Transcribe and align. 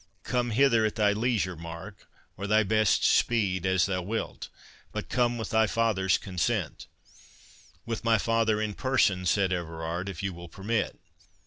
Come 0.23 0.49
hither 0.49 0.83
at 0.83 0.95
thy 0.95 1.13
leisure, 1.13 1.55
Mark,—or 1.55 2.47
thy 2.47 2.63
best 2.63 3.03
speed, 3.03 3.67
as 3.67 3.85
thou 3.85 4.01
wilt—but 4.01 5.09
come 5.09 5.37
with 5.37 5.51
thy 5.51 5.67
father's 5.67 6.17
consent." 6.17 6.87
"With 7.85 8.03
my 8.03 8.17
father 8.17 8.59
in 8.59 8.73
person," 8.73 9.27
said 9.27 9.53
Everard, 9.53 10.09
"if 10.09 10.23
you 10.23 10.33
will 10.33 10.49
permit." 10.49 10.99